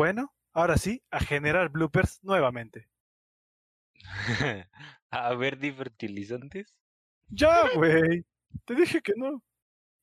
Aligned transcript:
Bueno, 0.00 0.34
ahora 0.54 0.78
sí, 0.78 1.04
a 1.10 1.20
generar 1.20 1.68
bloopers 1.68 2.24
nuevamente. 2.24 2.88
a 5.10 5.34
ver, 5.34 5.58
divertilizantes. 5.58 6.74
Ya, 7.28 7.68
güey. 7.76 8.24
Te 8.64 8.74
dije 8.76 9.02
que 9.02 9.12
no. 9.14 9.42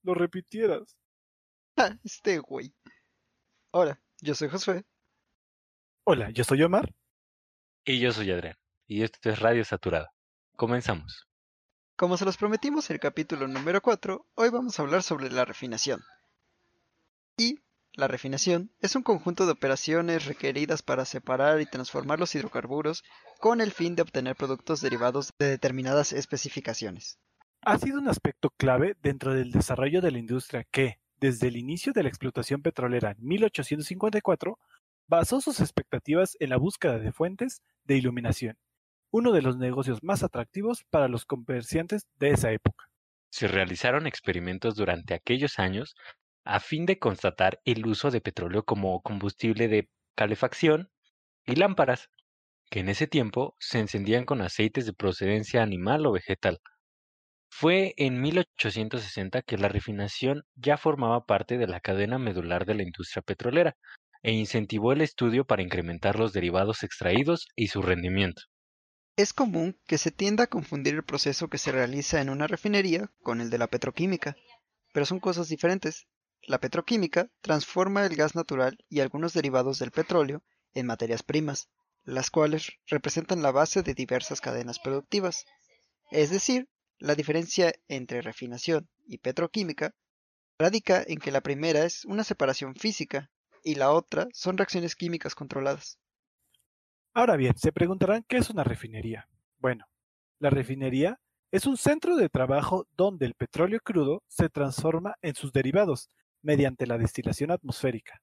Lo 0.04 0.14
repitieras. 0.14 0.96
Ah, 1.78 1.98
este 2.04 2.38
güey. 2.38 2.76
Hola, 3.72 4.00
yo 4.22 4.36
soy 4.36 4.50
Josué. 4.50 4.86
Hola, 6.04 6.30
yo 6.30 6.44
soy 6.44 6.62
Omar. 6.62 6.94
Y 7.84 8.00
yo 8.00 8.12
soy 8.12 8.30
Adrián. 8.30 8.56
Y 8.86 9.02
esto 9.02 9.32
es 9.32 9.40
Radio 9.40 9.66
Saturada. 9.66 10.14
Comenzamos. 10.56 11.28
Como 11.96 12.18
se 12.18 12.26
los 12.26 12.38
prometimos 12.38 12.88
en 12.92 12.98
el 12.98 13.00
capítulo 13.00 13.48
número 13.48 13.82
4, 13.82 14.28
hoy 14.36 14.50
vamos 14.52 14.78
a 14.78 14.84
hablar 14.84 15.02
sobre 15.02 15.32
la 15.32 15.44
refinación. 15.44 16.02
Y 17.36 17.64
la 17.98 18.08
refinación 18.08 18.72
es 18.80 18.96
un 18.96 19.02
conjunto 19.02 19.46
de 19.46 19.54
operaciones 19.54 20.26
requeridas 20.26 20.84
para 20.84 21.04
separar 21.04 21.60
y 21.60 21.66
transformar 21.66 22.20
los 22.20 22.36
hidrocarburos 22.36 23.04
con 23.40 23.60
el 23.60 23.72
fin 23.72 23.96
de 23.96 24.04
obtener 24.04 24.36
productos 24.36 24.82
derivados 24.82 25.34
de 25.40 25.50
determinadas 25.50 26.14
especificaciones. 26.14 27.20
Ha 27.64 27.80
sido 27.80 28.00
un 28.00 28.08
aspecto 28.08 28.52
clave 28.52 28.96
dentro 29.02 29.34
del 29.34 29.52
desarrollo 29.52 30.00
de 30.00 30.12
la 30.12 30.20
industria 30.20 30.64
que, 30.70 31.00
desde 31.20 31.48
el 31.48 31.58
inicio 31.58 31.92
de 31.92 32.04
la 32.04 32.10
explotación 32.10 32.62
petrolera 32.62 33.12
en 33.12 33.18
1854, 33.20 34.60
basó 35.08 35.42
sus 35.42 35.60
expectativas 35.60 36.38
en 36.40 36.52
la 36.52 36.58
búsqueda 36.58 37.00
de 37.00 37.12
fuentes 37.12 37.64
de 37.84 37.98
iluminación, 37.98 38.58
uno 39.10 39.32
de 39.32 39.42
los 39.42 39.58
negocios 39.58 40.04
más 40.04 40.22
atractivos 40.22 40.84
para 40.92 41.08
los 41.08 41.26
comerciantes 41.26 42.06
de 42.20 42.30
esa 42.30 42.52
época. 42.52 42.86
Se 43.32 43.48
realizaron 43.48 44.06
experimentos 44.06 44.76
durante 44.76 45.16
aquellos 45.16 45.58
años 45.58 45.96
a 46.48 46.62
fin 46.62 46.86
de 46.86 46.98
constatar 46.98 47.60
el 47.66 47.86
uso 47.86 48.10
de 48.10 48.22
petróleo 48.22 48.64
como 48.64 49.02
combustible 49.02 49.68
de 49.68 49.90
calefacción 50.16 50.90
y 51.46 51.56
lámparas, 51.56 52.10
que 52.70 52.80
en 52.80 52.90
ese 52.90 53.06
tiempo 53.06 53.56
se 53.60 53.80
encendían 53.80 54.26
con 54.26 54.42
aceites 54.42 54.86
de 54.86 54.94
procedencia 54.94 55.62
animal 55.62 56.06
o 56.06 56.14
vegetal. 56.14 56.60
Fue 57.50 57.94
en 57.98 58.22
1860 58.22 59.42
que 59.42 59.58
la 59.58 59.68
refinación 59.68 60.44
ya 60.56 60.78
formaba 60.78 61.26
parte 61.26 61.58
de 61.58 61.68
la 61.68 61.82
cadena 61.82 62.18
medular 62.18 62.66
de 62.66 62.76
la 62.76 62.84
industria 62.84 63.22
petrolera 63.22 63.76
e 64.24 64.32
incentivó 64.32 64.94
el 64.94 65.02
estudio 65.02 65.46
para 65.46 65.64
incrementar 65.64 66.18
los 66.18 66.32
derivados 66.32 66.84
extraídos 66.84 67.48
y 67.56 67.68
su 67.68 67.82
rendimiento. 67.82 68.44
Es 69.18 69.34
común 69.34 69.78
que 69.86 69.98
se 69.98 70.12
tienda 70.12 70.46
a 70.46 70.48
confundir 70.48 70.96
el 70.96 71.04
proceso 71.04 71.50
que 71.50 71.58
se 71.58 71.74
realiza 71.74 72.22
en 72.22 72.30
una 72.30 72.48
refinería 72.48 73.12
con 73.22 73.42
el 73.42 73.50
de 73.50 73.58
la 73.58 73.68
petroquímica, 73.68 74.38
pero 74.94 75.06
son 75.06 75.20
cosas 75.20 75.50
diferentes. 75.50 76.08
La 76.48 76.60
petroquímica 76.60 77.30
transforma 77.42 78.06
el 78.06 78.16
gas 78.16 78.34
natural 78.34 78.78
y 78.88 79.02
algunos 79.02 79.34
derivados 79.34 79.80
del 79.80 79.92
petróleo 79.92 80.44
en 80.74 80.86
materias 80.86 81.22
primas, 81.22 81.70
las 82.06 82.32
cuales 82.32 82.72
representan 82.88 83.42
la 83.42 83.52
base 83.52 83.84
de 83.84 83.94
diversas 83.94 84.40
cadenas 84.40 84.80
productivas. 84.80 85.46
Es 86.10 86.30
decir, 86.30 86.70
la 87.00 87.16
diferencia 87.16 87.74
entre 87.90 88.22
refinación 88.22 88.88
y 89.06 89.18
petroquímica 89.18 89.94
radica 90.58 91.04
en 91.06 91.20
que 91.20 91.32
la 91.32 91.42
primera 91.42 91.84
es 91.84 92.06
una 92.06 92.24
separación 92.24 92.76
física 92.76 93.30
y 93.62 93.76
la 93.76 93.92
otra 93.92 94.30
son 94.32 94.58
reacciones 94.58 94.96
químicas 94.96 95.36
controladas. 95.36 96.00
Ahora 97.14 97.36
bien, 97.36 97.58
se 97.58 97.74
preguntarán 97.74 98.24
qué 98.26 98.38
es 98.38 98.50
una 98.50 98.64
refinería. 98.64 99.28
Bueno, 99.58 99.86
la 100.40 100.50
refinería 100.50 101.20
es 101.52 101.66
un 101.66 101.76
centro 101.76 102.16
de 102.16 102.30
trabajo 102.30 102.88
donde 102.96 103.26
el 103.26 103.34
petróleo 103.34 103.82
crudo 103.84 104.24
se 104.28 104.48
transforma 104.48 105.16
en 105.22 105.36
sus 105.36 105.52
derivados, 105.52 106.10
mediante 106.42 106.88
la 106.88 106.98
destilación 106.98 107.52
atmosférica, 107.52 108.22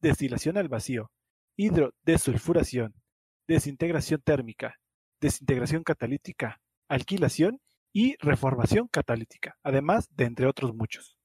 destilación 0.00 0.56
al 0.56 0.68
vacío, 0.68 1.10
hidrodesulfuración, 1.56 2.94
desintegración 3.46 4.22
térmica, 4.22 4.76
desintegración 5.20 5.82
catalítica, 5.82 6.60
alquilación 6.88 7.60
y 7.92 8.16
reformación 8.20 8.88
catalítica, 8.88 9.56
además 9.62 10.08
de 10.14 10.24
entre 10.24 10.46
otros 10.46 10.74
muchos. 10.74 11.16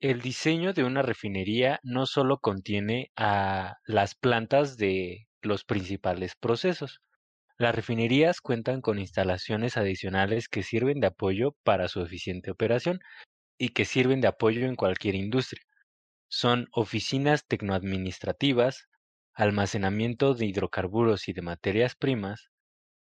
El 0.00 0.20
diseño 0.20 0.72
de 0.72 0.84
una 0.84 1.02
refinería 1.02 1.80
no 1.82 2.06
solo 2.06 2.38
contiene 2.38 3.10
a 3.16 3.76
las 3.86 4.14
plantas 4.14 4.76
de 4.76 5.28
los 5.40 5.64
principales 5.64 6.34
procesos. 6.34 7.00
Las 7.58 7.74
refinerías 7.74 8.40
cuentan 8.40 8.80
con 8.80 8.98
instalaciones 8.98 9.76
adicionales 9.76 10.48
que 10.48 10.62
sirven 10.62 11.00
de 11.00 11.06
apoyo 11.06 11.56
para 11.62 11.88
su 11.88 12.02
eficiente 12.02 12.50
operación 12.50 13.00
y 13.58 13.70
que 13.70 13.84
sirven 13.84 14.20
de 14.20 14.28
apoyo 14.28 14.66
en 14.66 14.76
cualquier 14.76 15.14
industria 15.14 15.62
son 16.36 16.66
oficinas 16.72 17.46
tecnoadministrativas, 17.46 18.88
almacenamiento 19.34 20.34
de 20.34 20.46
hidrocarburos 20.46 21.28
y 21.28 21.32
de 21.32 21.42
materias 21.42 21.94
primas, 21.94 22.50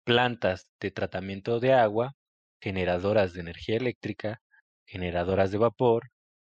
plantas 0.03 0.68
de 0.81 0.92
tratamiento 0.92 1.62
de 1.62 1.74
agua, 1.74 2.12
generadoras 2.59 3.31
de 3.31 3.40
energía 3.40 3.78
eléctrica, 3.78 4.42
generadoras 4.86 5.50
de 5.52 5.59
vapor, 5.59 6.12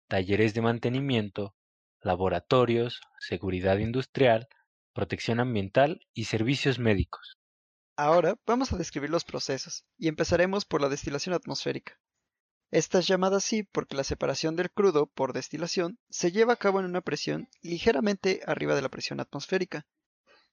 talleres 0.08 0.54
de 0.54 0.62
mantenimiento, 0.62 1.56
laboratorios, 2.00 3.00
seguridad 3.18 3.78
industrial, 3.78 4.46
protección 4.94 5.40
ambiental 5.40 5.98
y 6.14 6.26
servicios 6.26 6.78
médicos. 6.78 7.38
Ahora 7.96 8.36
vamos 8.46 8.72
a 8.72 8.76
describir 8.76 9.10
los 9.10 9.24
procesos 9.24 9.84
y 9.98 10.06
empezaremos 10.06 10.64
por 10.64 10.80
la 10.80 10.88
destilación 10.88 11.34
atmosférica. 11.34 11.98
Esta 12.70 12.98
es 12.98 13.06
llamada 13.06 13.38
así 13.38 13.62
porque 13.62 13.96
la 13.96 14.04
separación 14.04 14.54
del 14.54 14.70
crudo 14.70 15.06
por 15.06 15.32
destilación 15.32 15.98
se 16.10 16.32
lleva 16.32 16.52
a 16.52 16.56
cabo 16.56 16.80
en 16.80 16.86
una 16.86 17.00
presión 17.00 17.48
ligeramente 17.62 18.42
arriba 18.46 18.74
de 18.74 18.82
la 18.82 18.90
presión 18.90 19.20
atmosférica. 19.20 19.86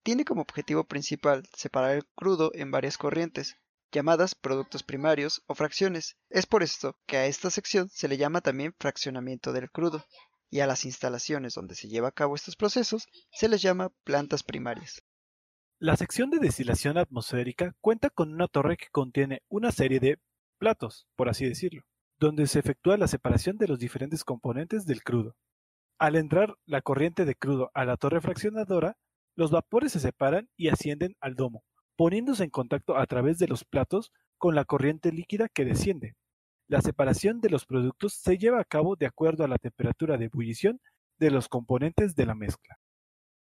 Tiene 0.02 0.24
como 0.24 0.42
objetivo 0.42 0.86
principal 0.86 1.44
separar 1.54 1.92
el 1.92 2.06
crudo 2.16 2.52
en 2.54 2.72
varias 2.72 2.98
corrientes, 2.98 3.58
llamadas 3.92 4.34
productos 4.34 4.82
primarios 4.82 5.44
o 5.48 5.56
fracciones. 5.56 6.16
Es 6.30 6.46
por 6.46 6.64
esto 6.64 6.98
que 7.06 7.18
a 7.18 7.26
esta 7.26 7.50
sección 7.50 7.90
se 7.90 8.08
le 8.08 8.16
llama 8.16 8.40
también 8.40 8.74
fraccionamiento 8.80 9.52
del 9.52 9.70
crudo, 9.70 10.06
y 10.50 10.62
a 10.62 10.68
las 10.68 10.86
instalaciones 10.86 11.54
donde 11.56 11.76
se 11.76 11.90
lleva 11.90 12.10
a 12.10 12.14
cabo 12.14 12.36
estos 12.36 12.56
procesos 12.56 13.08
se 13.30 13.50
les 13.50 13.62
llama 13.62 13.92
plantas 14.06 14.42
primarias. 14.44 15.02
La 15.80 15.98
sección 15.98 16.30
de 16.30 16.40
destilación 16.40 16.98
atmosférica 16.98 17.76
cuenta 17.82 18.10
con 18.10 18.32
una 18.32 18.48
torre 18.48 18.78
que 18.78 18.88
contiene 18.90 19.42
una 19.50 19.74
serie 19.74 20.00
de 20.00 20.18
platos, 20.58 21.08
por 21.18 21.28
así 21.28 21.46
decirlo 21.46 21.84
donde 22.20 22.48
se 22.48 22.60
efectúa 22.60 22.98
la 22.98 23.08
separación 23.08 23.58
de 23.58 23.68
los 23.68 23.80
diferentes 23.80 24.24
componentes 24.24 24.86
del 24.86 25.04
crudo. 25.04 25.36
Al 26.00 26.16
entrar 26.16 26.56
la 26.66 26.82
corriente 26.82 27.26
de 27.26 27.36
crudo 27.36 27.72
a 27.74 27.86
la 27.86 27.98
torre 27.98 28.22
fraccionadora, 28.22 28.98
los 29.36 29.52
vapores 29.52 29.92
se 29.92 30.00
separan 30.00 30.50
y 30.56 30.70
ascienden 30.70 31.16
al 31.20 31.36
domo, 31.36 31.64
poniéndose 31.96 32.44
en 32.44 32.50
contacto 32.50 32.98
a 32.98 33.06
través 33.06 33.38
de 33.38 33.48
los 33.48 33.66
platos 33.66 34.12
con 34.38 34.56
la 34.56 34.66
corriente 34.66 35.12
líquida 35.12 35.50
que 35.50 35.66
desciende. 35.66 36.16
La 36.68 36.82
separación 36.82 37.42
de 37.42 37.50
los 37.50 37.66
productos 37.66 38.14
se 38.14 38.38
lleva 38.38 38.60
a 38.60 38.66
cabo 38.66 38.96
de 38.96 39.06
acuerdo 39.06 39.44
a 39.44 39.48
la 39.48 39.58
temperatura 39.58 40.18
de 40.18 40.26
ebullición 40.26 40.80
de 41.20 41.32
los 41.32 41.48
componentes 41.48 42.16
de 42.16 42.26
la 42.26 42.36
mezcla. 42.36 42.78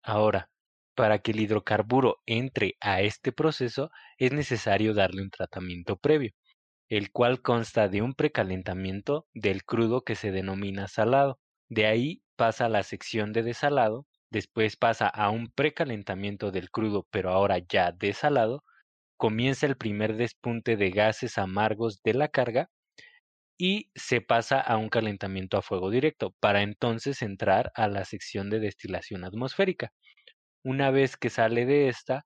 Ahora, 0.02 0.50
para 0.96 1.20
que 1.20 1.32
el 1.32 1.40
hidrocarburo 1.40 2.18
entre 2.26 2.76
a 2.82 3.02
este 3.02 3.32
proceso 3.32 3.92
es 4.18 4.34
necesario 4.34 4.94
darle 4.94 5.22
un 5.22 5.30
tratamiento 5.30 5.98
previo 5.98 6.32
el 6.92 7.10
cual 7.10 7.42
consta 7.42 7.88
de 7.88 8.02
un 8.02 8.14
precalentamiento 8.14 9.26
del 9.34 9.64
crudo 9.64 10.02
que 10.02 10.16
se 10.16 10.34
denomina 10.34 10.90
salado. 10.90 11.40
De 11.70 11.86
ahí 11.86 12.22
pasa 12.36 12.66
a 12.66 12.70
la 12.70 12.84
sección 12.84 13.32
de 13.32 13.44
desalado, 13.44 14.06
después 14.30 14.76
pasa 14.76 15.08
a 15.08 15.30
un 15.30 15.50
precalentamiento 15.52 16.52
del 16.52 16.70
crudo 16.70 17.08
pero 17.10 17.30
ahora 17.30 17.60
ya 17.60 17.94
desalado, 17.94 18.66
comienza 19.16 19.68
el 19.68 19.78
primer 19.78 20.18
despunte 20.18 20.76
de 20.76 20.92
gases 20.92 21.38
amargos 21.38 22.02
de 22.04 22.14
la 22.14 22.28
carga 22.28 22.70
y 23.58 23.90
se 23.96 24.20
pasa 24.20 24.60
a 24.60 24.76
un 24.76 24.90
calentamiento 24.90 25.56
a 25.56 25.62
fuego 25.62 25.92
directo 25.92 26.36
para 26.42 26.62
entonces 26.62 27.22
entrar 27.22 27.72
a 27.76 27.88
la 27.88 28.04
sección 28.04 28.50
de 28.50 28.60
destilación 28.60 29.24
atmosférica. 29.24 29.94
Una 30.62 30.92
vez 30.92 31.16
que 31.16 31.30
sale 31.30 31.66
de 31.66 31.88
esta, 31.88 32.26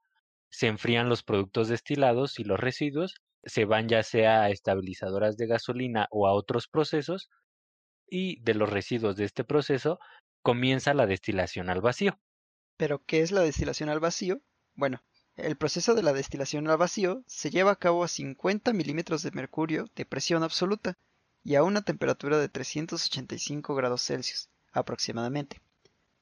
se 0.49 0.65
enfrían 0.65 1.07
los 1.07 1.21
productos 1.21 1.67
destilados 1.67 2.39
y 2.39 2.45
los 2.45 2.59
residuos 2.59 3.13
se 3.45 3.65
van 3.65 3.87
ya 3.87 4.03
sea 4.03 4.43
a 4.43 4.49
estabilizadoras 4.49 5.37
de 5.37 5.47
gasolina 5.47 6.07
o 6.11 6.27
a 6.27 6.33
otros 6.33 6.67
procesos 6.67 7.29
y 8.09 8.41
de 8.41 8.55
los 8.55 8.69
residuos 8.69 9.15
de 9.15 9.25
este 9.25 9.43
proceso 9.43 9.99
comienza 10.41 10.93
la 10.93 11.05
destilación 11.05 11.69
al 11.69 11.81
vacío. 11.81 12.19
¿Pero 12.77 13.03
qué 13.05 13.21
es 13.21 13.31
la 13.31 13.41
destilación 13.41 13.89
al 13.89 13.99
vacío? 13.99 14.41
Bueno, 14.73 15.01
el 15.35 15.57
proceso 15.57 15.95
de 15.95 16.03
la 16.03 16.13
destilación 16.13 16.69
al 16.69 16.77
vacío 16.77 17.23
se 17.27 17.49
lleva 17.49 17.71
a 17.71 17.75
cabo 17.77 18.03
a 18.03 18.07
50 18.07 18.73
milímetros 18.73 19.21
de 19.23 19.31
mercurio 19.31 19.89
de 19.95 20.05
presión 20.05 20.43
absoluta 20.43 20.97
y 21.43 21.55
a 21.55 21.63
una 21.63 21.81
temperatura 21.81 22.37
de 22.37 22.49
385 22.49 23.75
grados 23.75 24.01
Celsius 24.01 24.49
aproximadamente. 24.71 25.61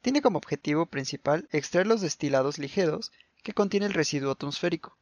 Tiene 0.02 0.22
como 0.22 0.38
objetivo 0.38 0.86
principal 0.86 1.48
extraer 1.52 1.88
los 1.88 2.02
destilados 2.02 2.60
ligeros 2.60 3.12
que 3.42 3.54
contiene 3.54 3.86
el 3.86 3.94
residuo 3.94 4.32
atmosférico, 4.32 4.98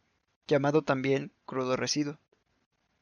llamado 0.47 0.83
también 0.83 1.33
crudo 1.45 1.75
residuo. 1.75 2.19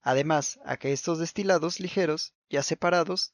Además, 0.01 0.59
a 0.65 0.77
que 0.77 0.93
estos 0.93 1.19
destilados 1.19 1.79
ligeros, 1.79 2.33
ya 2.49 2.63
separados, 2.63 3.33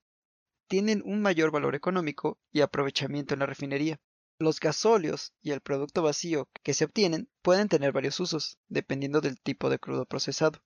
tienen 0.68 1.04
un 1.06 1.22
mayor 1.22 1.52
valor 1.52 1.76
económico 1.76 2.40
y 2.52 2.62
aprovechamiento 2.62 3.34
en 3.34 3.42
la 3.42 3.46
refinería, 3.46 4.00
Los 4.38 4.60
gasóleos 4.60 5.34
y 5.42 5.52
el 5.52 5.62
producto 5.62 6.02
vacío 6.02 6.50
que 6.62 6.74
se 6.74 6.84
obtienen 6.86 7.30
pueden 7.42 7.70
tener 7.70 7.94
varios 7.94 8.20
usos, 8.20 8.58
dependiendo 8.68 9.22
del 9.22 9.40
tipo 9.40 9.70
de 9.70 9.80
crudo 9.80 10.06
procesado, 10.06 10.62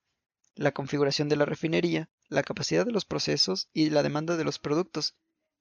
la 0.56 0.72
configuración 0.72 1.30
de 1.30 1.36
la 1.36 1.46
refinería, 1.46 2.10
la 2.30 2.44
capacidad 2.44 2.86
de 2.86 2.92
los 2.92 3.06
procesos 3.06 3.70
y 3.72 3.92
la 3.92 4.02
demanda 4.02 4.38
de 4.38 4.44
los 4.44 4.58
productos. 4.58 5.16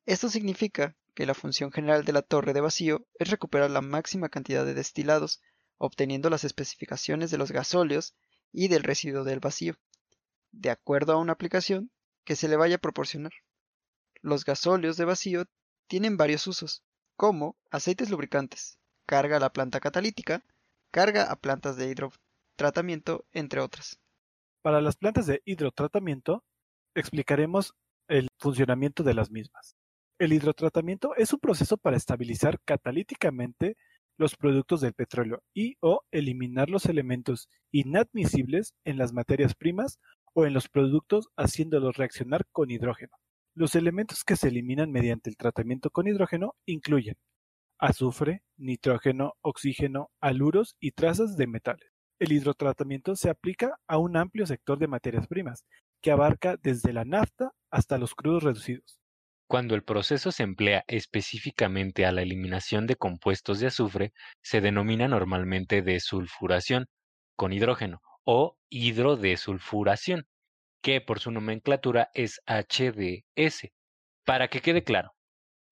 Esto 0.06 0.30
significa 0.30 0.96
que 1.14 1.26
la 1.26 1.34
función 1.34 1.70
general 1.70 2.04
de 2.04 2.12
la 2.12 2.22
torre 2.22 2.54
de 2.54 2.62
vacío 2.62 3.06
es 3.18 3.28
recuperar 3.28 3.70
la 3.70 3.82
máxima 3.82 4.30
cantidad 4.30 4.64
de 4.64 4.72
destilados, 4.72 5.42
obteniendo 5.78 6.30
las 6.30 6.44
especificaciones 6.44 7.30
de 7.30 7.38
los 7.38 7.52
gasóleos 7.52 8.14
y 8.52 8.68
del 8.68 8.82
residuo 8.82 9.24
del 9.24 9.40
vacío, 9.40 9.76
de 10.52 10.70
acuerdo 10.70 11.12
a 11.12 11.16
una 11.16 11.32
aplicación 11.32 11.90
que 12.24 12.36
se 12.36 12.48
le 12.48 12.56
vaya 12.56 12.76
a 12.76 12.80
proporcionar. 12.80 13.32
Los 14.20 14.44
gasóleos 14.44 14.96
de 14.96 15.04
vacío 15.04 15.44
tienen 15.86 16.16
varios 16.16 16.46
usos, 16.46 16.82
como 17.16 17.56
aceites 17.70 18.10
lubricantes, 18.10 18.78
carga 19.06 19.36
a 19.36 19.40
la 19.40 19.52
planta 19.52 19.80
catalítica, 19.80 20.44
carga 20.90 21.30
a 21.30 21.36
plantas 21.36 21.76
de 21.76 21.88
hidrotratamiento, 21.88 23.26
entre 23.32 23.60
otras. 23.60 24.00
Para 24.62 24.80
las 24.80 24.96
plantas 24.96 25.26
de 25.26 25.40
hidrotratamiento, 25.44 26.44
explicaremos 26.94 27.74
el 28.08 28.28
funcionamiento 28.38 29.02
de 29.02 29.14
las 29.14 29.30
mismas. 29.30 29.76
El 30.18 30.32
hidrotratamiento 30.32 31.14
es 31.16 31.32
un 31.32 31.38
proceso 31.38 31.76
para 31.76 31.96
estabilizar 31.96 32.60
catalíticamente 32.64 33.76
los 34.18 34.36
productos 34.36 34.80
del 34.80 34.92
petróleo 34.92 35.42
y 35.54 35.76
o 35.80 36.02
eliminar 36.10 36.68
los 36.68 36.86
elementos 36.86 37.48
inadmisibles 37.72 38.74
en 38.84 38.98
las 38.98 39.12
materias 39.12 39.54
primas 39.54 39.98
o 40.34 40.44
en 40.44 40.52
los 40.52 40.68
productos 40.68 41.28
haciéndolos 41.36 41.96
reaccionar 41.96 42.44
con 42.52 42.70
hidrógeno. 42.70 43.16
Los 43.54 43.74
elementos 43.74 44.24
que 44.24 44.36
se 44.36 44.48
eliminan 44.48 44.90
mediante 44.90 45.30
el 45.30 45.36
tratamiento 45.36 45.90
con 45.90 46.06
hidrógeno 46.06 46.54
incluyen 46.66 47.16
azufre, 47.78 48.42
nitrógeno, 48.56 49.34
oxígeno, 49.40 50.10
aluros 50.20 50.76
y 50.80 50.92
trazas 50.92 51.36
de 51.36 51.46
metales. 51.46 51.92
El 52.18 52.32
hidrotratamiento 52.32 53.14
se 53.14 53.30
aplica 53.30 53.78
a 53.86 53.98
un 53.98 54.16
amplio 54.16 54.46
sector 54.46 54.78
de 54.78 54.88
materias 54.88 55.28
primas, 55.28 55.64
que 56.02 56.10
abarca 56.10 56.56
desde 56.60 56.92
la 56.92 57.04
nafta 57.04 57.52
hasta 57.70 57.98
los 57.98 58.14
crudos 58.14 58.42
reducidos. 58.42 58.97
Cuando 59.48 59.74
el 59.74 59.82
proceso 59.82 60.30
se 60.30 60.42
emplea 60.42 60.84
específicamente 60.88 62.04
a 62.04 62.12
la 62.12 62.20
eliminación 62.20 62.86
de 62.86 62.96
compuestos 62.96 63.60
de 63.60 63.68
azufre, 63.68 64.12
se 64.42 64.60
denomina 64.60 65.08
normalmente 65.08 65.80
desulfuración 65.80 66.86
con 67.34 67.54
hidrógeno 67.54 68.02
o 68.24 68.58
hidrodesulfuración 68.68 70.26
que 70.82 71.00
por 71.00 71.18
su 71.18 71.30
nomenclatura 71.30 72.10
es 72.12 72.42
HDS. 72.46 73.72
Para 74.26 74.48
que 74.48 74.60
quede 74.60 74.84
claro, 74.84 75.14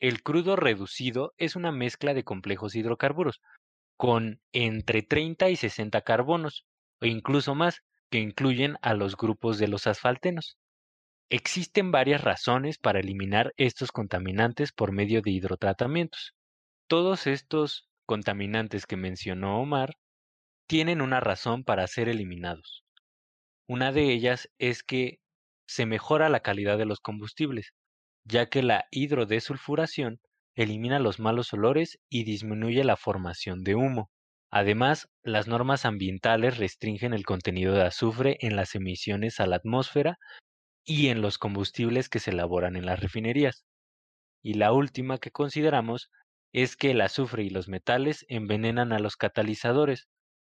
el 0.00 0.22
crudo 0.22 0.56
reducido 0.56 1.34
es 1.36 1.54
una 1.54 1.70
mezcla 1.70 2.14
de 2.14 2.24
complejos 2.24 2.74
hidrocarburos, 2.76 3.42
con 3.98 4.40
entre 4.52 5.02
30 5.02 5.50
y 5.50 5.56
60 5.56 6.00
carbonos, 6.00 6.64
o 7.02 7.04
incluso 7.04 7.54
más, 7.54 7.82
que 8.10 8.20
incluyen 8.20 8.78
a 8.80 8.94
los 8.94 9.18
grupos 9.18 9.58
de 9.58 9.68
los 9.68 9.86
asfaltenos. 9.86 10.56
Existen 11.28 11.90
varias 11.90 12.22
razones 12.22 12.78
para 12.78 13.00
eliminar 13.00 13.52
estos 13.56 13.90
contaminantes 13.90 14.70
por 14.70 14.92
medio 14.92 15.22
de 15.22 15.32
hidrotratamientos. 15.32 16.36
Todos 16.86 17.26
estos 17.26 17.88
contaminantes 18.06 18.86
que 18.86 18.96
mencionó 18.96 19.60
Omar 19.60 19.96
tienen 20.68 21.00
una 21.00 21.18
razón 21.18 21.64
para 21.64 21.84
ser 21.88 22.08
eliminados. 22.08 22.84
Una 23.66 23.90
de 23.90 24.12
ellas 24.12 24.48
es 24.58 24.84
que 24.84 25.18
se 25.66 25.84
mejora 25.84 26.28
la 26.28 26.40
calidad 26.40 26.78
de 26.78 26.86
los 26.86 27.00
combustibles, 27.00 27.72
ya 28.24 28.46
que 28.46 28.62
la 28.62 28.84
hidrodesulfuración 28.92 30.20
elimina 30.54 31.00
los 31.00 31.18
malos 31.18 31.52
olores 31.52 31.98
y 32.08 32.22
disminuye 32.22 32.84
la 32.84 32.96
formación 32.96 33.64
de 33.64 33.74
humo. 33.74 34.10
Además, 34.48 35.08
las 35.24 35.48
normas 35.48 35.86
ambientales 35.86 36.56
restringen 36.56 37.12
el 37.14 37.26
contenido 37.26 37.74
de 37.74 37.82
azufre 37.82 38.36
en 38.42 38.54
las 38.54 38.76
emisiones 38.76 39.40
a 39.40 39.46
la 39.48 39.56
atmósfera 39.56 40.18
y 40.86 41.08
en 41.08 41.20
los 41.20 41.36
combustibles 41.36 42.08
que 42.08 42.20
se 42.20 42.30
elaboran 42.30 42.76
en 42.76 42.86
las 42.86 43.00
refinerías. 43.00 43.66
Y 44.40 44.54
la 44.54 44.72
última 44.72 45.18
que 45.18 45.32
consideramos 45.32 46.10
es 46.52 46.76
que 46.76 46.92
el 46.92 47.00
azufre 47.00 47.42
y 47.42 47.50
los 47.50 47.68
metales 47.68 48.24
envenenan 48.28 48.92
a 48.92 49.00
los 49.00 49.16
catalizadores, 49.16 50.08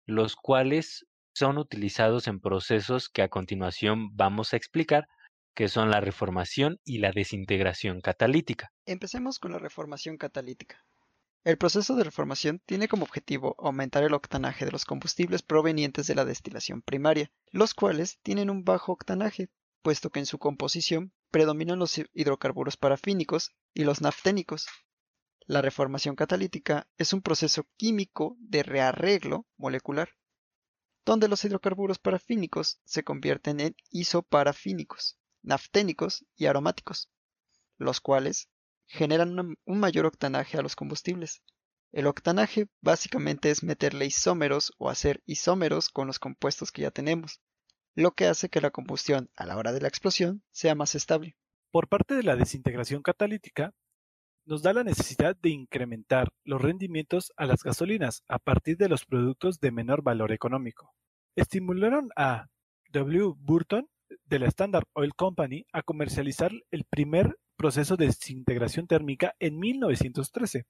los 0.06 0.36
cuales 0.36 1.08
son 1.34 1.58
utilizados 1.58 2.28
en 2.28 2.40
procesos 2.40 3.10
que 3.10 3.24
a 3.24 3.30
continuación 3.30 4.16
vamos 4.16 4.54
a 4.54 4.58
explicar, 4.58 5.08
que 5.56 5.68
son 5.68 5.90
la 5.90 6.00
reformación 6.00 6.80
y 6.86 7.00
la 7.00 7.12
desintegración 7.12 8.00
catalítica. 8.00 8.72
Empecemos 8.86 9.40
con 9.40 9.52
la 9.52 9.60
reformación 9.60 10.18
catalítica. 10.18 10.86
El 11.44 11.58
proceso 11.58 11.96
de 11.96 12.04
reformación 12.04 12.62
tiene 12.66 12.88
como 12.88 13.04
objetivo 13.04 13.56
aumentar 13.58 14.04
el 14.04 14.14
octanaje 14.14 14.66
de 14.66 14.72
los 14.72 14.86
combustibles 14.86 15.42
provenientes 15.42 16.06
de 16.06 16.16
la 16.16 16.26
destilación 16.26 16.82
primaria, 16.82 17.32
los 17.52 17.74
cuales 17.74 18.20
tienen 18.22 18.50
un 18.50 18.64
bajo 18.64 18.92
octanaje, 18.92 19.50
puesto 19.82 20.10
que 20.10 20.20
en 20.20 20.26
su 20.26 20.40
composición 20.40 21.14
predominan 21.32 21.80
los 21.80 22.00
hidrocarburos 22.14 22.78
parafínicos 22.78 23.56
y 23.74 23.84
los 23.84 24.02
nafténicos. 24.02 24.68
La 25.46 25.62
reformación 25.62 26.16
catalítica 26.16 26.88
es 26.98 27.14
un 27.14 27.22
proceso 27.22 27.68
químico 27.78 28.36
de 28.40 28.64
rearreglo 28.64 29.46
molecular 29.58 30.10
donde 31.10 31.28
los 31.28 31.44
hidrocarburos 31.44 31.98
parafínicos 31.98 32.80
se 32.86 33.04
convierten 33.04 33.60
en 33.60 33.76
isoparafínicos, 33.90 35.18
nafténicos 35.42 36.24
y 36.36 36.46
aromáticos, 36.46 37.10
los 37.78 38.00
cuales 38.00 38.48
generan 38.86 39.58
un 39.66 39.80
mayor 39.80 40.06
octanaje 40.06 40.60
a 40.60 40.62
los 40.62 40.76
combustibles. 40.76 41.42
El 41.92 42.06
octanaje 42.06 42.68
básicamente 42.82 43.50
es 43.50 43.64
meterle 43.64 44.06
isómeros 44.06 44.72
o 44.78 44.90
hacer 44.90 45.24
isómeros 45.26 45.90
con 45.90 46.06
los 46.06 46.20
compuestos 46.20 46.72
que 46.72 46.84
ya 46.84 46.92
tenemos, 46.92 47.42
lo 48.00 48.12
que 48.12 48.28
hace 48.28 48.48
que 48.48 48.62
la 48.62 48.72
combustión 48.72 49.30
a 49.36 49.46
la 49.46 49.58
hora 49.58 49.74
de 49.74 49.82
la 49.82 49.90
explosión 49.90 50.42
sea 50.52 50.74
más 50.74 50.96
estable. 50.96 51.36
Por 51.70 51.90
parte 51.90 52.16
de 52.16 52.24
la 52.24 52.38
desintegración 52.38 53.02
catalítica, 53.02 53.74
nos 54.46 54.64
da 54.64 54.72
la 54.72 54.86
necesidad 54.86 55.36
de 55.36 55.50
incrementar 55.50 56.30
los 56.46 56.62
rendimientos 56.62 57.34
a 57.36 57.46
las 57.46 57.62
gasolinas 57.62 58.24
a 58.30 58.40
partir 58.40 58.78
de 58.78 58.88
los 58.88 59.06
productos 59.06 59.60
de 59.60 59.72
menor 59.72 60.02
valor 60.02 60.32
económico. 60.32 60.94
Estimularon 61.36 62.10
a 62.16 62.48
W. 62.94 63.34
Burton 63.38 63.90
de 64.24 64.40
la 64.40 64.48
Standard 64.48 64.86
Oil 64.94 65.14
Company 65.14 65.66
a 65.74 65.82
comercializar 65.82 66.54
el 66.72 66.86
primer 66.86 67.38
proceso 67.58 67.98
de 67.98 68.06
desintegración 68.06 68.88
térmica 68.88 69.36
en 69.40 69.60
1913. 69.60 70.66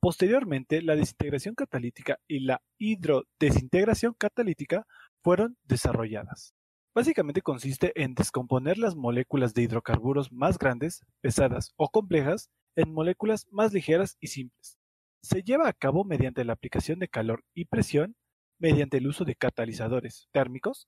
Posteriormente, 0.00 0.80
la 0.80 0.96
desintegración 0.96 1.54
catalítica 1.54 2.18
y 2.26 2.40
la 2.40 2.62
hidrodesintegración 2.78 4.14
catalítica 4.14 4.86
fueron 5.22 5.58
desarrolladas. 5.64 6.54
Básicamente 6.94 7.40
consiste 7.40 7.92
en 8.02 8.14
descomponer 8.14 8.76
las 8.76 8.96
moléculas 8.96 9.54
de 9.54 9.62
hidrocarburos 9.62 10.30
más 10.30 10.58
grandes, 10.58 11.00
pesadas 11.22 11.72
o 11.76 11.88
complejas 11.88 12.50
en 12.76 12.92
moléculas 12.92 13.46
más 13.50 13.72
ligeras 13.72 14.18
y 14.20 14.26
simples. 14.26 14.78
Se 15.22 15.42
lleva 15.42 15.68
a 15.68 15.72
cabo 15.72 16.04
mediante 16.04 16.44
la 16.44 16.52
aplicación 16.52 16.98
de 16.98 17.08
calor 17.08 17.44
y 17.54 17.64
presión 17.64 18.14
mediante 18.58 18.98
el 18.98 19.06
uso 19.06 19.24
de 19.24 19.36
catalizadores 19.36 20.28
térmicos. 20.32 20.86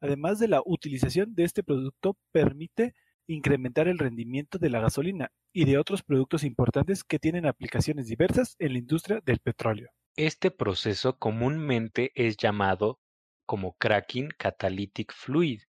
Además 0.00 0.38
de 0.38 0.48
la 0.48 0.62
utilización 0.64 1.34
de 1.34 1.44
este 1.44 1.62
producto 1.62 2.16
permite 2.32 2.94
incrementar 3.26 3.88
el 3.88 3.98
rendimiento 3.98 4.58
de 4.58 4.70
la 4.70 4.80
gasolina 4.80 5.32
y 5.52 5.66
de 5.66 5.76
otros 5.76 6.02
productos 6.02 6.44
importantes 6.44 7.04
que 7.04 7.18
tienen 7.18 7.44
aplicaciones 7.44 8.06
diversas 8.06 8.56
en 8.58 8.72
la 8.72 8.78
industria 8.78 9.20
del 9.24 9.40
petróleo. 9.40 9.90
Este 10.16 10.50
proceso 10.50 11.18
comúnmente 11.18 12.12
es 12.14 12.36
llamado 12.38 13.00
como 13.46 13.74
cracking 13.78 14.28
catalytic 14.36 15.12
fluid, 15.12 15.62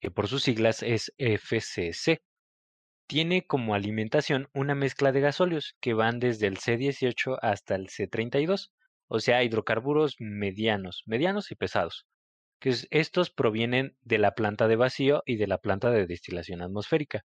que 0.00 0.10
por 0.10 0.28
sus 0.28 0.42
siglas 0.44 0.82
es 0.82 1.12
FCC 1.18 2.22
tiene 3.12 3.46
como 3.46 3.74
alimentación 3.74 4.48
una 4.54 4.74
mezcla 4.74 5.12
de 5.12 5.20
gasóleos 5.20 5.76
que 5.80 5.92
van 5.92 6.18
desde 6.18 6.46
el 6.46 6.56
C18 6.56 7.36
hasta 7.42 7.74
el 7.74 7.88
C32, 7.88 8.70
o 9.06 9.20
sea, 9.20 9.44
hidrocarburos 9.44 10.16
medianos, 10.18 11.02
medianos 11.04 11.50
y 11.50 11.54
pesados, 11.54 12.06
que 12.58 12.74
estos 12.90 13.28
provienen 13.28 13.98
de 14.00 14.16
la 14.16 14.34
planta 14.34 14.66
de 14.66 14.76
vacío 14.76 15.22
y 15.26 15.36
de 15.36 15.46
la 15.46 15.58
planta 15.58 15.90
de 15.90 16.06
destilación 16.06 16.62
atmosférica. 16.62 17.26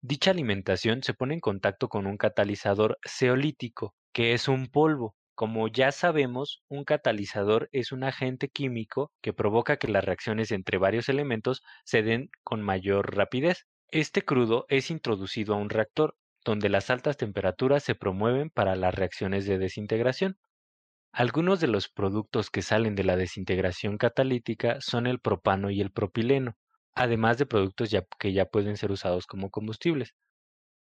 Dicha 0.00 0.30
alimentación 0.30 1.02
se 1.02 1.12
pone 1.12 1.34
en 1.34 1.40
contacto 1.40 1.90
con 1.90 2.06
un 2.06 2.16
catalizador 2.16 2.98
ceolítico, 3.04 3.94
que 4.14 4.32
es 4.32 4.48
un 4.48 4.68
polvo. 4.68 5.14
Como 5.38 5.68
ya 5.68 5.92
sabemos, 5.92 6.64
un 6.66 6.82
catalizador 6.82 7.68
es 7.70 7.92
un 7.92 8.02
agente 8.02 8.48
químico 8.48 9.12
que 9.22 9.32
provoca 9.32 9.76
que 9.76 9.86
las 9.86 10.04
reacciones 10.04 10.50
entre 10.50 10.78
varios 10.78 11.08
elementos 11.08 11.62
se 11.84 12.02
den 12.02 12.28
con 12.42 12.60
mayor 12.60 13.14
rapidez. 13.14 13.68
Este 13.92 14.22
crudo 14.22 14.66
es 14.68 14.90
introducido 14.90 15.54
a 15.54 15.58
un 15.58 15.70
reactor, 15.70 16.16
donde 16.44 16.68
las 16.68 16.90
altas 16.90 17.16
temperaturas 17.16 17.84
se 17.84 17.94
promueven 17.94 18.50
para 18.50 18.74
las 18.74 18.92
reacciones 18.92 19.46
de 19.46 19.58
desintegración. 19.58 20.40
Algunos 21.12 21.60
de 21.60 21.68
los 21.68 21.88
productos 21.88 22.50
que 22.50 22.62
salen 22.62 22.96
de 22.96 23.04
la 23.04 23.14
desintegración 23.14 23.96
catalítica 23.96 24.80
son 24.80 25.06
el 25.06 25.20
propano 25.20 25.70
y 25.70 25.80
el 25.80 25.92
propileno, 25.92 26.56
además 26.96 27.38
de 27.38 27.46
productos 27.46 27.94
que 28.18 28.32
ya 28.32 28.46
pueden 28.46 28.76
ser 28.76 28.90
usados 28.90 29.28
como 29.28 29.50
combustibles. 29.50 30.16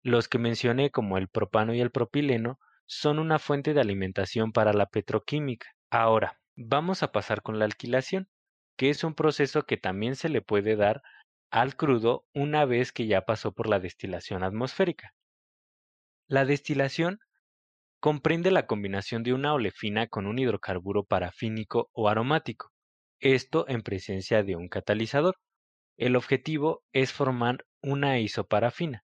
Los 0.02 0.28
que 0.28 0.36
mencioné 0.38 0.90
como 0.90 1.16
el 1.16 1.28
propano 1.28 1.72
y 1.72 1.80
el 1.80 1.90
propileno 1.90 2.58
son 2.86 3.18
una 3.18 3.38
fuente 3.38 3.74
de 3.74 3.80
alimentación 3.80 4.52
para 4.52 4.72
la 4.72 4.86
petroquímica. 4.86 5.68
Ahora, 5.90 6.40
vamos 6.56 7.02
a 7.02 7.12
pasar 7.12 7.42
con 7.42 7.58
la 7.58 7.64
alquilación, 7.64 8.28
que 8.76 8.90
es 8.90 9.04
un 9.04 9.14
proceso 9.14 9.62
que 9.62 9.76
también 9.76 10.16
se 10.16 10.28
le 10.28 10.42
puede 10.42 10.76
dar 10.76 11.02
al 11.50 11.76
crudo 11.76 12.26
una 12.34 12.64
vez 12.64 12.92
que 12.92 13.06
ya 13.06 13.22
pasó 13.22 13.52
por 13.52 13.68
la 13.68 13.80
destilación 13.80 14.42
atmosférica. 14.42 15.14
La 16.26 16.44
destilación 16.44 17.20
comprende 18.00 18.50
la 18.50 18.66
combinación 18.66 19.22
de 19.22 19.32
una 19.32 19.54
olefina 19.54 20.08
con 20.08 20.26
un 20.26 20.38
hidrocarburo 20.38 21.04
parafínico 21.04 21.90
o 21.92 22.08
aromático, 22.08 22.72
esto 23.20 23.66
en 23.68 23.82
presencia 23.82 24.42
de 24.42 24.56
un 24.56 24.68
catalizador. 24.68 25.36
El 25.96 26.16
objetivo 26.16 26.82
es 26.92 27.12
formar 27.12 27.64
una 27.80 28.18
isoparafina. 28.18 29.04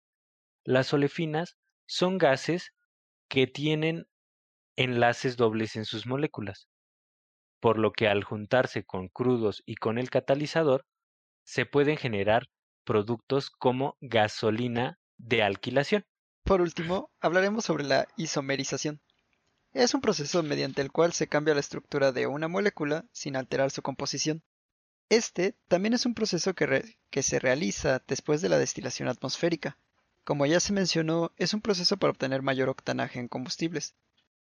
Las 0.63 0.93
olefinas 0.93 1.57
son 1.86 2.17
gases 2.17 2.74
que 3.29 3.48
tienen 3.48 4.07
enlaces 4.75 5.38
dobles 5.38 5.75
en 5.75 5.86
sus 5.86 6.05
moléculas, 6.05 6.67
por 7.59 7.77
lo 7.77 7.91
que 7.91 8.07
al 8.07 8.24
juntarse 8.24 8.83
con 8.83 9.07
crudos 9.07 9.63
y 9.65 9.75
con 9.75 9.98
el 9.98 10.09
catalizador, 10.09 10.86
se 11.43 11.65
pueden 11.65 11.98
generar 11.98 12.48
productos 12.83 13.50
como 13.50 13.98
gasolina 14.01 15.00
de 15.17 15.43
alquilación. 15.43 16.05
Por 16.43 16.62
último, 16.62 17.12
hablaremos 17.19 17.65
sobre 17.65 17.83
la 17.83 18.07
isomerización. 18.17 19.01
Es 19.74 19.93
un 19.93 20.01
proceso 20.01 20.41
mediante 20.41 20.81
el 20.81 20.91
cual 20.91 21.13
se 21.13 21.27
cambia 21.27 21.53
la 21.53 21.59
estructura 21.59 22.12
de 22.12 22.25
una 22.25 22.48
molécula 22.48 23.05
sin 23.12 23.36
alterar 23.36 23.69
su 23.69 23.83
composición. 23.83 24.43
Este 25.09 25.55
también 25.67 25.93
es 25.93 26.05
un 26.05 26.15
proceso 26.15 26.53
que, 26.55 26.98
que, 27.12 27.24
se 27.24 27.39
realiza 27.39 28.01
después 28.07 28.41
de 28.41 28.50
la 28.50 28.57
destilación 28.57 29.09
atmosférica. 29.09 29.77
Como 30.29 30.45
ya 30.45 30.59
se 30.59 30.74
mencionó, 30.74 31.31
es 31.38 31.55
un 31.55 31.62
proceso 31.62 31.98
para 31.98 32.12
obtener 32.12 32.43
mayor 32.43 32.69
octanaje 32.69 33.19
en 33.19 33.27
combustibles. 33.27 33.95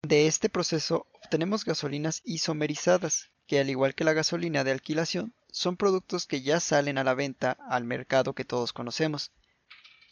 De 0.02 0.28
este 0.28 0.50
proceso 0.50 1.08
obtenemos 1.24 1.64
gasolinas 1.64 2.22
isomerizadas, 2.26 3.32
que 3.48 3.62
al 3.62 3.70
igual 3.70 3.96
que 3.96 4.04
la 4.04 4.12
gasolina 4.12 4.66
de 4.66 4.74
alquilación, 4.74 5.34
son 5.48 5.78
productos 5.78 6.28
que 6.28 6.42
ya 6.42 6.60
salen 6.60 6.98
a 6.98 7.06
la 7.06 7.14
venta 7.14 7.56
al 7.70 7.86
mercado 7.86 8.34
que 8.34 8.44
todos 8.44 8.74
conocemos, 8.74 9.32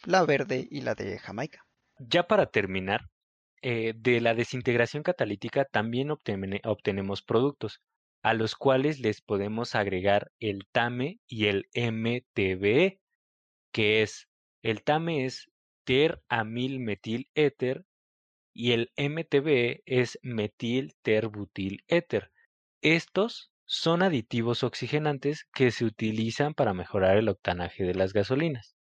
la 0.05 0.23
verde 0.23 0.69
y 0.71 0.79
la 0.79 0.95
de 0.95 1.19
Jamaica. 1.19 1.65
Ya 1.99 2.29
para 2.29 2.45
terminar, 2.45 3.09
eh, 3.61 3.93
de 3.93 4.21
la 4.21 4.35
desintegración 4.35 5.03
catalítica 5.03 5.65
también 5.65 6.11
obtenemos 6.11 7.21
productos, 7.23 7.81
a 8.21 8.33
los 8.33 8.55
cuales 8.55 9.01
les 9.01 9.19
podemos 9.19 9.75
agregar 9.75 10.31
el 10.39 10.65
TAME 10.71 11.19
y 11.27 11.47
el 11.47 11.67
MTBE, 11.73 13.01
que 13.73 14.01
es, 14.01 14.29
el 14.61 14.81
TAME 14.83 15.25
es 15.25 15.49
ter-amil-metil-éter 15.87 17.85
y 18.53 18.73
el 18.73 18.91
MTBE 18.97 19.83
es 19.85 20.19
metil-ter-butil-éter. 20.21 22.29
Estos 22.81 23.49
son 23.65 24.03
aditivos 24.03 24.63
oxigenantes 24.63 25.47
que 25.53 25.71
se 25.71 25.85
utilizan 25.85 26.53
para 26.53 26.73
mejorar 26.73 27.15
el 27.15 27.29
octanaje 27.29 27.85
de 27.85 27.95
las 27.95 28.11
gasolinas. 28.11 28.75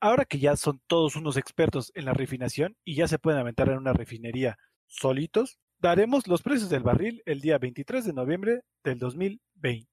Ahora 0.00 0.24
que 0.24 0.40
ya 0.40 0.56
son 0.56 0.82
todos 0.88 1.14
unos 1.14 1.36
expertos 1.36 1.92
en 1.94 2.04
la 2.04 2.14
refinación 2.14 2.76
y 2.84 2.96
ya 2.96 3.06
se 3.06 3.20
pueden 3.20 3.38
aventar 3.38 3.68
en 3.68 3.78
una 3.78 3.92
refinería 3.92 4.56
solitos, 4.88 5.60
daremos 5.78 6.26
los 6.26 6.42
precios 6.42 6.68
del 6.68 6.82
barril 6.82 7.22
el 7.26 7.40
día 7.40 7.58
23 7.58 8.06
de 8.06 8.12
noviembre 8.12 8.62
del 8.82 8.98
2020. 8.98 9.88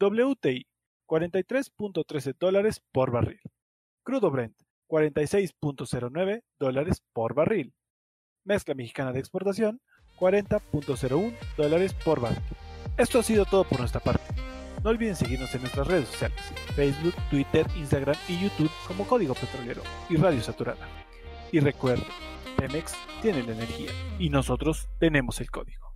WTI 0.00 0.66
43.13 1.06 2.36
dólares 2.38 2.80
por 2.90 3.10
barril. 3.10 3.40
Crudo 4.02 4.30
Brent 4.30 4.56
46.09 4.88 6.42
dólares 6.58 7.02
por 7.12 7.34
barril. 7.34 7.74
Mezcla 8.44 8.74
mexicana 8.74 9.12
de 9.12 9.20
exportación 9.20 9.80
40.01 10.18 11.36
dólares 11.56 11.94
por 11.94 12.20
barril. 12.20 12.42
Esto 12.96 13.20
ha 13.20 13.22
sido 13.22 13.44
todo 13.44 13.64
por 13.64 13.78
nuestra 13.80 14.00
parte. 14.00 14.24
No 14.82 14.90
olviden 14.90 15.16
seguirnos 15.16 15.54
en 15.54 15.62
nuestras 15.62 15.86
redes 15.86 16.08
sociales, 16.08 16.40
Facebook, 16.74 17.14
Twitter, 17.30 17.66
Instagram 17.76 18.16
y 18.28 18.40
YouTube 18.40 18.70
como 18.86 19.06
Código 19.06 19.34
Petrolero 19.34 19.82
y 20.08 20.16
Radio 20.16 20.40
Saturada. 20.40 20.86
Y 21.50 21.60
recuerden, 21.60 22.06
Pemex 22.56 22.94
tiene 23.20 23.42
la 23.42 23.52
energía 23.52 23.90
y 24.18 24.30
nosotros 24.30 24.88
tenemos 24.98 25.40
el 25.40 25.50
código. 25.50 25.87